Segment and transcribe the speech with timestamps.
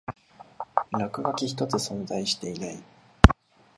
[0.93, 2.83] 落書き一つ存在していない